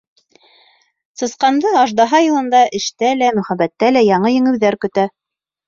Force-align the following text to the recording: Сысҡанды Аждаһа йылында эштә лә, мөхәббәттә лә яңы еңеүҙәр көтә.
Сысҡанды 1.21 1.73
Аждаһа 1.83 2.23
йылында 2.29 2.63
эштә 2.81 3.13
лә, 3.21 3.29
мөхәббәттә 3.39 3.95
лә 3.97 4.05
яңы 4.09 4.35
еңеүҙәр 4.35 4.83
көтә. 4.89 5.09